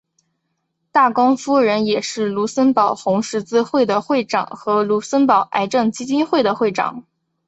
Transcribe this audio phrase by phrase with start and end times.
[0.91, 7.05] 大公夫人也是卢森堡红十字会的会长和卢森堡癌症基金会的会长。